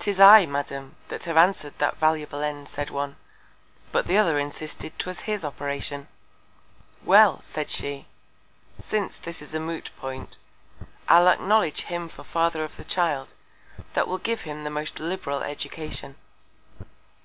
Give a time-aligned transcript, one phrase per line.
[0.00, 3.14] 'Tis I, Madam, that have answered that valuable End, said one;
[3.92, 6.08] but the other insisted 'twas his Operation.
[7.04, 7.40] Well!
[7.42, 8.06] said she,
[8.80, 10.38] since this is a Moot point,
[11.06, 13.34] I'll acknowledge him for the Father of the Child,
[13.92, 16.16] that will give him the most liberal Education.